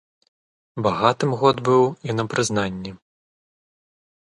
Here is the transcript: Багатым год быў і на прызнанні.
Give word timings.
Багатым 0.87 1.29
год 1.43 1.55
быў 1.69 1.83
і 2.09 2.19
на 2.19 2.23
прызнанні. 2.35 2.91